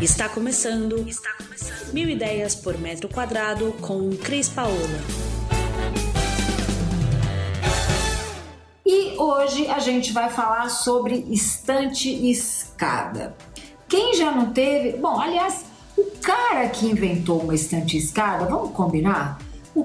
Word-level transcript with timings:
Está 0.00 0.28
começando. 0.28 1.04
Está 1.08 1.30
começando. 1.36 1.92
Mil 1.92 2.08
ideias 2.08 2.54
por 2.54 2.78
metro 2.78 3.08
quadrado 3.08 3.72
com 3.80 4.10
Cris 4.10 4.48
Paola. 4.48 4.76
E 8.86 9.16
hoje 9.18 9.66
a 9.66 9.80
gente 9.80 10.12
vai 10.12 10.30
falar 10.30 10.68
sobre 10.68 11.26
estante 11.28 12.08
e 12.08 12.30
escada. 12.30 13.36
Quem 13.88 14.14
já 14.14 14.30
não 14.30 14.52
teve? 14.52 14.96
Bom, 14.98 15.20
aliás, 15.20 15.64
o 15.96 16.04
cara 16.22 16.68
que 16.68 16.86
inventou 16.86 17.40
uma 17.40 17.56
estante 17.56 17.96
e 17.96 17.98
escada, 17.98 18.44
vamos 18.44 18.70
combinar? 18.70 19.40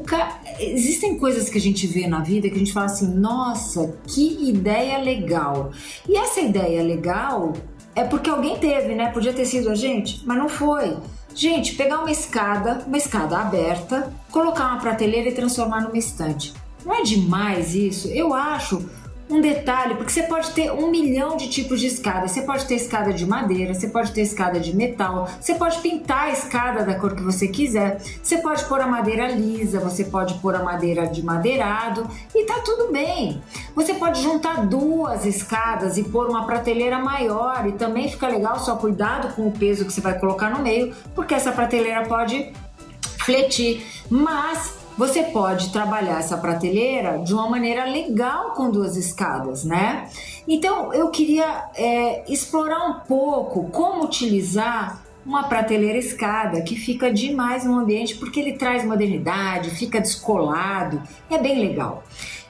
Ca... 0.05 0.39
Existem 0.59 1.17
coisas 1.17 1.49
que 1.49 1.57
a 1.57 1.61
gente 1.61 1.87
vê 1.87 2.07
na 2.07 2.19
vida 2.19 2.49
que 2.49 2.55
a 2.55 2.59
gente 2.59 2.73
fala 2.73 2.85
assim, 2.85 3.07
nossa, 3.07 3.95
que 4.07 4.47
ideia 4.47 4.99
legal. 4.99 5.71
E 6.07 6.15
essa 6.15 6.39
ideia 6.39 6.83
legal 6.83 7.53
é 7.95 8.03
porque 8.03 8.29
alguém 8.29 8.57
teve, 8.57 8.95
né? 8.95 9.11
Podia 9.11 9.33
ter 9.33 9.45
sido 9.45 9.69
a 9.69 9.75
gente, 9.75 10.21
mas 10.25 10.37
não 10.37 10.49
foi. 10.49 10.97
Gente, 11.35 11.75
pegar 11.75 11.99
uma 11.99 12.11
escada, 12.11 12.83
uma 12.85 12.97
escada 12.97 13.37
aberta, 13.37 14.13
colocar 14.31 14.67
uma 14.67 14.79
prateleira 14.79 15.29
e 15.29 15.33
transformar 15.33 15.81
numa 15.81 15.97
estante. 15.97 16.53
Não 16.85 16.93
é 16.93 17.01
demais 17.01 17.73
isso? 17.73 18.07
Eu 18.09 18.33
acho 18.33 18.87
um 19.33 19.41
detalhe, 19.41 19.95
porque 19.95 20.11
você 20.11 20.23
pode 20.23 20.51
ter 20.51 20.71
um 20.71 20.91
milhão 20.91 21.35
de 21.35 21.49
tipos 21.49 21.79
de 21.79 21.87
escada. 21.87 22.27
Você 22.27 22.43
pode 22.43 22.65
ter 22.65 22.75
escada 22.75 23.11
de 23.11 23.25
madeira, 23.25 23.73
você 23.73 23.87
pode 23.87 24.11
ter 24.11 24.21
escada 24.21 24.59
de 24.59 24.75
metal, 24.75 25.27
você 25.39 25.55
pode 25.55 25.79
pintar 25.79 26.25
a 26.25 26.29
escada 26.29 26.83
da 26.83 26.93
cor 26.95 27.15
que 27.15 27.23
você 27.23 27.47
quiser, 27.47 27.99
você 28.21 28.37
pode 28.37 28.63
pôr 28.65 28.79
a 28.79 28.87
madeira 28.87 29.27
lisa, 29.27 29.79
você 29.79 30.03
pode 30.03 30.35
pôr 30.35 30.55
a 30.55 30.63
madeira 30.63 31.07
de 31.07 31.23
madeirado 31.23 32.07
e 32.35 32.45
tá 32.45 32.59
tudo 32.59 32.91
bem. 32.91 33.41
Você 33.75 33.95
pode 33.95 34.21
juntar 34.21 34.67
duas 34.67 35.25
escadas 35.25 35.97
e 35.97 36.03
pôr 36.03 36.29
uma 36.29 36.45
prateleira 36.45 36.99
maior 36.99 37.67
e 37.67 37.71
também 37.71 38.07
fica 38.07 38.27
legal, 38.27 38.59
só 38.59 38.75
cuidado 38.75 39.33
com 39.33 39.47
o 39.47 39.51
peso 39.51 39.85
que 39.85 39.91
você 39.91 40.01
vai 40.01 40.17
colocar 40.19 40.51
no 40.51 40.61
meio, 40.61 40.93
porque 41.15 41.33
essa 41.33 41.51
prateleira 41.51 42.05
pode 42.05 42.53
fletir, 43.17 43.83
mas 44.09 44.82
você 44.97 45.23
pode 45.23 45.71
trabalhar 45.71 46.19
essa 46.19 46.37
prateleira 46.37 47.19
de 47.19 47.33
uma 47.33 47.49
maneira 47.49 47.85
legal 47.85 48.51
com 48.51 48.69
duas 48.69 48.95
escadas, 48.95 49.63
né? 49.63 50.09
Então 50.47 50.93
eu 50.93 51.09
queria 51.09 51.69
é, 51.75 52.23
explorar 52.31 52.85
um 52.87 52.99
pouco 53.01 53.69
como 53.69 54.03
utilizar 54.03 55.01
uma 55.25 55.43
prateleira 55.43 55.97
escada 55.97 56.61
que 56.61 56.75
fica 56.75 57.11
demais 57.11 57.63
no 57.63 57.79
ambiente 57.79 58.15
porque 58.15 58.39
ele 58.39 58.53
traz 58.53 58.83
modernidade, 58.83 59.69
fica 59.69 60.01
descolado, 60.01 61.01
é 61.29 61.37
bem 61.37 61.59
legal. 61.59 62.03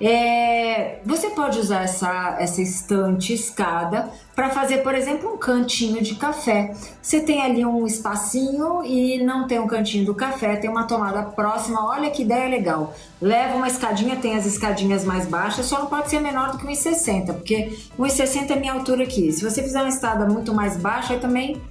É, 0.05 0.99
você 1.05 1.29
pode 1.29 1.57
usar 1.57 1.83
essa, 1.83 2.35
essa 2.37 2.61
estante 2.61 3.33
escada 3.33 4.09
para 4.35 4.49
fazer, 4.49 4.79
por 4.79 4.93
exemplo, 4.93 5.33
um 5.33 5.37
cantinho 5.37 6.03
de 6.03 6.15
café. 6.15 6.75
Você 7.01 7.21
tem 7.21 7.41
ali 7.41 7.65
um 7.65 7.87
espacinho 7.87 8.83
e 8.83 9.23
não 9.23 9.47
tem 9.47 9.59
um 9.59 9.67
cantinho 9.67 10.05
do 10.05 10.13
café, 10.13 10.57
tem 10.57 10.69
uma 10.69 10.83
tomada 10.83 11.23
próxima. 11.23 11.87
Olha 11.87 12.11
que 12.11 12.23
ideia 12.23 12.49
legal. 12.49 12.93
Leva 13.21 13.55
uma 13.55 13.67
escadinha, 13.67 14.17
tem 14.17 14.35
as 14.35 14.45
escadinhas 14.45 15.05
mais 15.05 15.25
baixas, 15.25 15.67
só 15.67 15.79
não 15.79 15.85
pode 15.85 16.09
ser 16.09 16.19
menor 16.19 16.51
do 16.51 16.57
que 16.57 16.67
1,60, 16.67 17.27
porque 17.35 17.71
1,60 17.97 18.51
é 18.51 18.55
minha 18.57 18.73
altura 18.73 19.03
aqui. 19.03 19.31
Se 19.31 19.41
você 19.41 19.63
fizer 19.63 19.79
uma 19.79 19.87
escada 19.87 20.25
muito 20.25 20.53
mais 20.53 20.75
baixa, 20.75 21.13
aí 21.13 21.19
também 21.21 21.61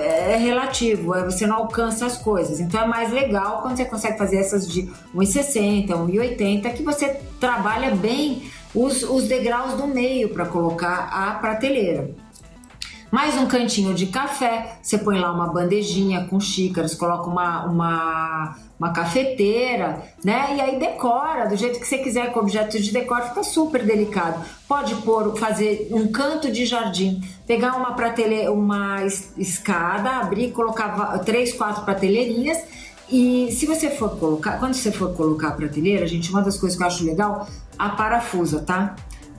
é 0.00 0.36
relativo, 0.36 1.14
você 1.24 1.46
não 1.46 1.56
alcança 1.56 2.06
as 2.06 2.16
coisas. 2.16 2.60
Então 2.60 2.82
é 2.82 2.86
mais 2.86 3.12
legal 3.12 3.62
quando 3.62 3.76
você 3.76 3.84
consegue 3.84 4.18
fazer 4.18 4.38
essas 4.38 4.68
de 4.68 4.82
1,60, 5.14 5.88
1,80, 5.88 6.72
que 6.74 6.82
você 6.82 7.20
trabalha 7.40 7.94
bem 7.94 8.50
os, 8.74 9.02
os 9.02 9.26
degraus 9.26 9.74
do 9.74 9.86
meio 9.86 10.28
para 10.30 10.46
colocar 10.46 11.08
a 11.12 11.34
prateleira. 11.34 12.10
Mais 13.10 13.34
um 13.36 13.46
cantinho 13.46 13.94
de 13.94 14.06
café, 14.06 14.76
você 14.82 14.98
põe 14.98 15.18
lá 15.18 15.32
uma 15.32 15.46
bandejinha 15.46 16.26
com 16.26 16.38
xícaras, 16.38 16.94
coloca 16.94 17.30
uma, 17.30 17.64
uma, 17.64 18.56
uma 18.78 18.92
cafeteira, 18.92 20.02
né? 20.22 20.56
E 20.56 20.60
aí 20.60 20.78
decora 20.78 21.48
do 21.48 21.56
jeito 21.56 21.80
que 21.80 21.86
você 21.86 21.98
quiser 21.98 22.32
com 22.32 22.40
objeto 22.40 22.78
de 22.78 22.92
decoro, 22.92 23.22
fica 23.28 23.42
super 23.42 23.82
delicado. 23.82 24.44
Pode 24.68 24.94
pôr, 24.96 25.34
fazer 25.38 25.88
um 25.90 26.12
canto 26.12 26.52
de 26.52 26.66
jardim, 26.66 27.22
pegar 27.46 27.76
uma 27.76 27.94
prateleira, 27.94 28.52
uma 28.52 28.98
escada, 29.38 30.10
abrir, 30.18 30.52
colocar 30.52 31.18
três, 31.20 31.54
quatro 31.54 31.84
prateleirinhas 31.84 32.58
e 33.10 33.50
se 33.52 33.64
você 33.64 33.88
for 33.88 34.18
colocar, 34.18 34.58
quando 34.58 34.74
você 34.74 34.92
for 34.92 35.14
colocar 35.14 35.48
a 35.48 35.52
prateleira, 35.52 36.06
gente, 36.06 36.30
uma 36.30 36.42
das 36.42 36.58
coisas 36.58 36.76
que 36.76 36.84
eu 36.84 36.86
acho 36.86 37.04
legal, 37.04 37.48
a 37.78 37.88
parafusa, 37.88 38.60
tá? 38.60 38.94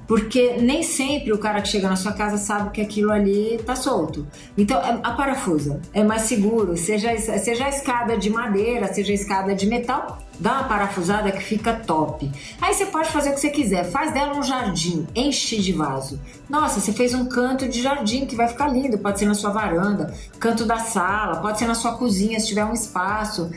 Porque 0.10 0.54
nem 0.60 0.82
sempre 0.82 1.32
o 1.32 1.38
cara 1.38 1.62
que 1.62 1.68
chega 1.68 1.88
na 1.88 1.96
sua 1.96 2.12
casa 2.12 2.36
sabe 2.36 2.72
que 2.72 2.82
aquilo 2.82 3.12
ali 3.12 3.62
tá 3.64 3.76
solto. 3.76 4.26
Então, 4.58 4.82
é, 4.82 5.00
a 5.04 5.12
parafusa 5.12 5.80
é 5.94 6.04
mais 6.04 6.24
seguro, 6.24 6.76
seja, 6.76 7.16
seja 7.16 7.66
a 7.66 7.70
escada 7.70 8.18
de 8.18 8.28
madeira, 8.28 8.92
seja 8.92 9.12
a 9.12 9.16
escada 9.16 9.54
de 9.54 9.68
metal, 9.68 10.18
dá 10.40 10.54
uma 10.54 10.64
parafusada 10.64 11.32
que 11.32 11.44
fica 11.44 11.74
top. 11.74 12.28
Aí 12.60 12.74
você 12.74 12.88
pode 12.88 13.10
fazer 13.10 13.30
o 13.30 13.34
que 13.36 13.40
você 13.40 13.52
quiser, 13.52 13.84
faz 13.84 14.12
dela 14.12 14.36
um 14.36 14.42
jardim, 14.42 15.06
enche 15.16 15.60
de 15.60 15.74
vaso. 15.74 16.20
Nossa, 16.50 16.80
você 16.80 16.92
fez 16.92 17.14
um 17.14 17.30
canto 17.30 17.70
de 17.70 17.80
jardim 17.80 18.26
que 18.26 18.36
vai 18.36 18.48
ficar 18.48 18.68
lindo, 18.68 18.98
pode 18.98 19.20
ser 19.20 19.28
na 19.28 19.36
sua 19.36 19.52
varanda, 19.52 20.12
canto 20.40 20.66
da 20.66 20.80
sala, 20.80 21.36
pode 21.36 21.60
ser 21.60 21.68
na 21.68 21.76
sua 21.76 21.96
cozinha 21.98 22.40
se 22.40 22.48
tiver 22.48 22.66
um 22.66 22.74
espaço 22.74 23.52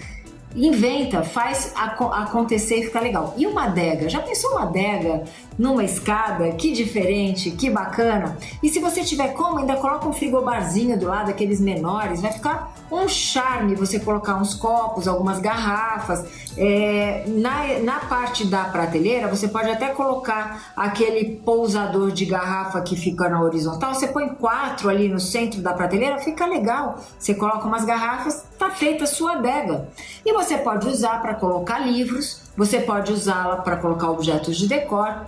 inventa, 0.54 1.22
faz 1.22 1.72
acontecer 1.74 2.76
e 2.76 2.84
fica 2.84 3.00
legal. 3.00 3.34
E 3.36 3.46
uma 3.46 3.64
adega? 3.64 4.08
Já 4.08 4.20
pensou 4.20 4.52
uma 4.52 4.62
adega 4.62 5.24
numa 5.58 5.84
escada? 5.84 6.50
Que 6.52 6.72
diferente, 6.72 7.50
que 7.50 7.70
bacana. 7.70 8.36
E 8.62 8.68
se 8.68 8.78
você 8.78 9.02
tiver 9.02 9.32
como, 9.34 9.58
ainda 9.58 9.76
coloca 9.76 10.06
um 10.08 10.12
frigobarzinho 10.12 10.98
do 10.98 11.06
lado, 11.06 11.30
aqueles 11.30 11.60
menores, 11.60 12.20
vai 12.20 12.32
ficar 12.32 12.74
um 12.90 13.08
charme 13.08 13.74
você 13.74 13.98
colocar 13.98 14.36
uns 14.36 14.54
copos, 14.54 15.08
algumas 15.08 15.38
garrafas. 15.38 16.24
É, 16.56 17.24
na, 17.26 17.78
na 17.82 18.00
parte 18.00 18.46
da 18.46 18.64
prateleira, 18.64 19.28
você 19.28 19.48
pode 19.48 19.70
até 19.70 19.88
colocar 19.88 20.72
aquele 20.76 21.36
pousador 21.36 22.10
de 22.12 22.26
garrafa 22.26 22.80
que 22.82 22.94
fica 22.94 23.28
na 23.28 23.40
horizontal. 23.40 23.94
Você 23.94 24.08
põe 24.08 24.28
quatro 24.28 24.90
ali 24.90 25.08
no 25.08 25.19
centro 25.19 25.62
da 25.62 25.72
prateleira, 25.72 26.19
fica 26.19 26.44
legal. 26.44 26.98
Você 27.19 27.34
coloca 27.34 27.66
umas 27.66 27.84
garrafas, 27.84 28.44
tá 28.58 28.70
feita 28.70 29.04
a 29.04 29.06
sua 29.06 29.32
adega. 29.32 29.88
E 30.24 30.32
você 30.32 30.41
pode 30.58 30.88
usar 30.88 31.20
para 31.20 31.34
colocar 31.34 31.78
livros, 31.80 32.42
você 32.56 32.80
pode 32.80 33.12
usá-la 33.12 33.56
para 33.56 33.76
colocar 33.76 34.10
objetos 34.10 34.56
de 34.56 34.66
decor 34.66 35.26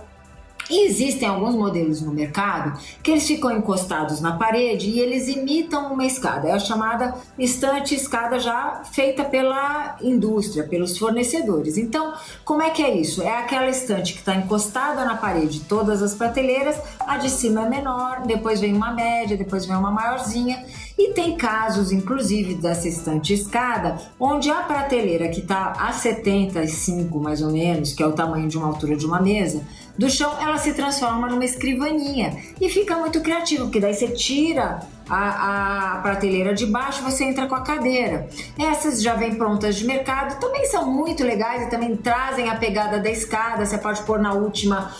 e 0.69 0.87
existem 0.87 1.27
alguns 1.27 1.53
modelos 1.53 2.01
no 2.01 2.11
mercado 2.11 2.79
que 3.03 3.11
eles 3.11 3.27
ficam 3.27 3.51
encostados 3.51 4.19
na 4.19 4.35
parede 4.35 4.89
e 4.89 4.99
eles 4.99 5.27
imitam 5.27 5.93
uma 5.93 6.05
escada. 6.05 6.47
É 6.47 6.53
a 6.53 6.59
chamada 6.59 7.13
estante 7.37 7.93
escada 7.93 8.39
já 8.39 8.81
feita 8.83 9.23
pela 9.23 9.95
indústria, 10.01 10.63
pelos 10.63 10.97
fornecedores. 10.97 11.77
Então, 11.77 12.13
como 12.43 12.63
é 12.63 12.71
que 12.71 12.81
é 12.81 12.95
isso? 12.95 13.21
É 13.21 13.37
aquela 13.37 13.69
estante 13.69 14.13
que 14.13 14.19
está 14.19 14.35
encostada 14.35 15.05
na 15.05 15.15
parede, 15.15 15.61
todas 15.61 16.01
as 16.01 16.15
prateleiras, 16.15 16.79
a 16.99 17.17
de 17.17 17.29
cima 17.29 17.65
é 17.65 17.69
menor, 17.69 18.23
depois 18.25 18.59
vem 18.59 18.73
uma 18.73 18.91
média, 18.91 19.37
depois 19.37 19.65
vem 19.65 19.75
uma 19.75 19.91
maiorzinha. 19.91 20.65
E 20.97 21.11
tem 21.13 21.35
casos, 21.35 21.91
inclusive, 21.91 22.55
dessa 22.55 22.87
estante 22.87 23.33
escada, 23.33 23.97
onde 24.19 24.49
a 24.49 24.63
prateleira 24.63 25.27
que 25.27 25.41
está 25.41 25.73
a 25.77 25.91
75 25.91 27.19
mais 27.19 27.41
ou 27.41 27.51
menos, 27.51 27.93
que 27.93 28.01
é 28.01 28.07
o 28.07 28.13
tamanho 28.13 28.47
de 28.47 28.57
uma 28.57 28.67
altura 28.67 28.95
de 28.95 29.05
uma 29.05 29.21
mesa, 29.21 29.61
do 29.97 30.09
chão, 30.09 30.31
ela 30.41 30.57
se 30.57 30.73
transforma 30.73 31.27
numa 31.27 31.45
escrivaninha 31.45 32.37
e 32.59 32.69
fica 32.69 32.97
muito 32.97 33.21
criativo, 33.21 33.65
porque 33.65 33.79
daí 33.79 33.93
você 33.93 34.09
tira 34.09 34.81
a, 35.09 35.95
a 35.95 36.01
prateleira 36.01 36.53
de 36.53 36.65
baixo, 36.65 37.03
você 37.03 37.25
entra 37.25 37.47
com 37.47 37.55
a 37.55 37.61
cadeira. 37.61 38.27
Essas 38.57 39.01
já 39.01 39.15
vêm 39.15 39.35
prontas 39.35 39.75
de 39.75 39.85
mercado, 39.85 40.39
também 40.39 40.65
são 40.65 40.91
muito 40.91 41.23
legais 41.23 41.67
e 41.67 41.69
também 41.69 41.95
trazem 41.95 42.49
a 42.49 42.55
pegada 42.55 42.99
da 42.99 43.09
escada. 43.09 43.65
Você 43.65 43.77
pode 43.77 44.01
pôr 44.03 44.19
na 44.19 44.33
última, 44.33 44.91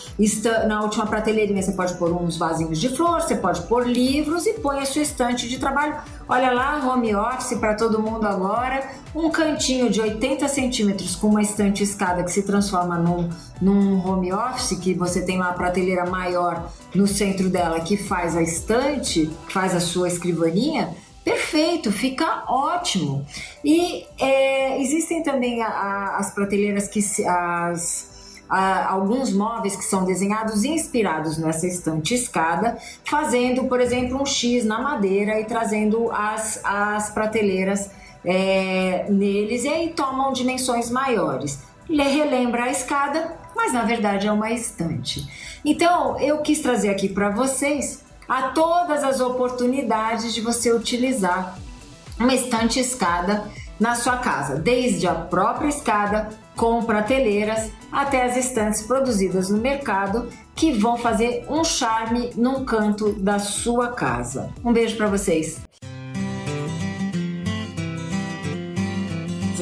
na 0.68 0.82
última 0.82 1.06
prateleirinha, 1.08 1.62
você 1.62 1.72
pode 1.72 1.96
pôr 1.96 2.12
uns 2.12 2.38
vasinhos 2.38 2.80
de 2.80 2.90
flor, 2.90 3.22
você 3.22 3.36
pode 3.36 3.62
pôr 3.64 3.88
livros 3.88 4.46
e 4.46 4.54
põe 4.54 4.80
a 4.80 4.86
sua 4.86 5.02
estante 5.02 5.50
de 5.50 5.60
trabalho. 5.60 5.96
Olha 6.28 6.52
lá, 6.52 6.84
home 6.84 7.16
office 7.16 7.58
para 7.60 7.76
todo 7.76 8.02
mundo 8.02 8.26
agora. 8.26 8.90
Um 9.14 9.30
cantinho 9.30 9.90
de 9.90 10.02
80 10.02 10.48
centímetros 10.48 11.16
com 11.16 11.28
uma 11.28 11.42
estante 11.42 11.84
escada 11.84 12.24
que 12.24 12.32
se 12.32 12.42
transforma 12.42 12.98
num, 12.98 13.30
num 13.62 14.06
home 14.06 14.34
office, 14.34 14.78
que 14.80 14.94
você 14.94 15.24
tem 15.24 15.38
uma 15.38 15.54
prateleira 15.54 16.10
maior 16.10 16.72
no 16.96 17.06
centro 17.06 17.48
dela 17.48 17.80
que 17.80 17.96
faz 17.96 18.36
a 18.36 18.42
estante, 18.42 19.30
faz 19.50 19.76
a 19.76 19.80
sua 19.80 20.08
escrivaninha, 20.08 20.96
perfeito, 21.24 21.92
fica 21.92 22.44
ótimo. 22.48 23.26
E 23.64 24.06
é, 24.20 24.82
existem 24.82 25.22
também 25.22 25.62
a, 25.62 25.68
a, 25.68 26.18
as 26.18 26.34
prateleiras 26.34 26.88
que 26.88 27.04
se, 27.04 27.26
as 27.28 28.15
alguns 28.50 29.34
móveis 29.34 29.76
que 29.76 29.84
são 29.84 30.06
desenhados 30.06 30.64
inspirados 30.64 31.38
nessa 31.38 31.68
estante 31.68 32.14
escada, 32.14 32.78
fazendo, 33.04 33.66
por 33.66 33.80
exemplo, 33.80 34.22
um 34.22 34.26
X 34.26 34.66
na 34.66 34.80
madeira 34.80 35.40
e 35.40 35.46
trazendo 35.46 36.12
as, 36.12 36.60
as 36.64 37.10
prateleiras 37.10 37.90
é, 38.24 39.06
neles 39.10 39.64
e 39.64 39.68
aí 39.68 39.90
tomam 39.90 40.32
dimensões 40.32 40.90
maiores. 40.90 41.60
Relembra 41.88 42.64
a 42.64 42.72
escada, 42.72 43.36
mas 43.56 43.72
na 43.74 43.84
verdade 43.84 44.28
é 44.28 44.32
uma 44.32 44.52
estante. 44.52 45.28
Então, 45.64 46.20
eu 46.20 46.40
quis 46.40 46.60
trazer 46.60 46.90
aqui 46.90 47.10
para 47.10 47.30
vocês 47.30 48.04
a 48.28 48.50
todas 48.50 49.04
as 49.04 49.20
oportunidades 49.20 50.34
de 50.34 50.42
você 50.42 50.72
utilizar 50.72 51.58
uma 52.20 52.34
estante 52.34 52.80
escada 52.80 53.44
na 53.80 53.94
sua 53.96 54.18
casa, 54.18 54.56
desde 54.56 55.08
a 55.08 55.14
própria 55.14 55.68
escada 55.68 56.30
com 56.56 56.84
prateleiras 56.84 57.72
até 57.92 58.24
as 58.24 58.38
estantes 58.38 58.82
produzidas 58.82 59.50
no 59.50 59.58
mercado 59.58 60.30
que 60.56 60.72
vão 60.72 60.98
fazer 60.98 61.46
um 61.50 61.64
charme 61.64 62.32
num 62.36 62.64
canto 62.64 63.14
da 63.14 63.40
sua 63.40 63.90
casa. 63.90 64.50
Um 64.64 64.72
beijo 64.72 64.96
para 64.96 65.08
vocês. 65.08 65.65